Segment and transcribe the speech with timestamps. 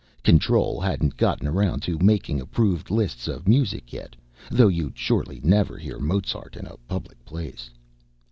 [0.23, 4.15] Control hadn't gotten around to making approved lists of music yet,
[4.49, 7.69] though you'd surely never hear Mozart in a public place.